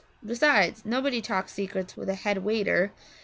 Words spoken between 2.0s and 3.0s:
a head waiter.